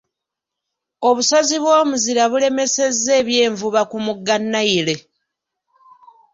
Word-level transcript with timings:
Obusozi 1.09 1.55
bw'omuzira 1.63 2.23
bulemesezza 2.31 3.11
eby'envuba 3.21 3.81
ku 3.91 3.97
mugga 4.05 4.37
Nile. 4.51 4.95